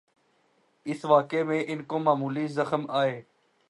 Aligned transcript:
اس 0.85 1.05
واقعے 1.05 1.43
میں 1.43 1.63
ان 1.67 1.83
کو 1.83 1.99
معمولی 1.99 2.47
زخم 2.47 2.85
آئے۔ 2.89 3.21